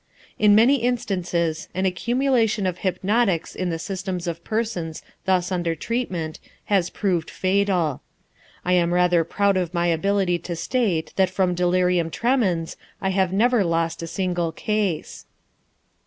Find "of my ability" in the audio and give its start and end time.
9.57-10.39